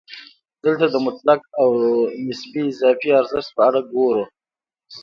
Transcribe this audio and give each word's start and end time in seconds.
دلته 0.63 0.85
د 0.89 0.95
مطلق 1.05 1.41
او 1.61 1.69
نسبي 2.27 2.61
اضافي 2.71 3.09
ارزښت 3.19 3.49
په 3.55 3.61
اړه 3.67 3.79
ګورو 3.91 4.23